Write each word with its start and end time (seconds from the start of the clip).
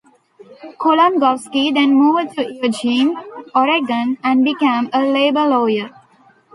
Kulongoski 0.79 1.71
then 1.71 1.93
moved 1.93 2.33
to 2.33 2.51
Eugene, 2.51 3.15
Oregon 3.53 4.17
and 4.23 4.43
became 4.43 4.89
a 4.93 5.03
labor 5.03 5.45
lawyer. 5.45 5.91